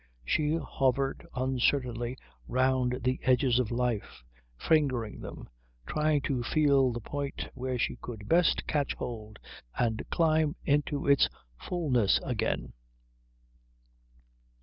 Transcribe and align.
She 0.25 0.55
hovered 0.55 1.27
uncertainly 1.35 2.17
round 2.47 3.01
the 3.03 3.19
edges 3.21 3.59
of 3.59 3.69
life, 3.69 4.23
fingering 4.57 5.19
them, 5.19 5.47
trying 5.85 6.21
to 6.21 6.41
feel 6.41 6.91
the 6.91 6.99
point 6.99 7.51
where 7.53 7.77
she 7.77 7.97
could 7.97 8.27
best 8.27 8.65
catch 8.65 8.95
hold 8.95 9.37
and 9.77 10.03
climb 10.09 10.55
into 10.65 11.05
its 11.07 11.29
fulness 11.59 12.19
again. 12.23 12.73